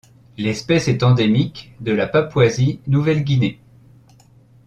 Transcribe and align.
L'espèce 0.39 0.87
est 0.87 1.03
endémique 1.03 1.75
de 1.79 1.91
la 1.91 2.07
Papouasie 2.07 2.79
Nouvelle-Guinée. 2.87 3.59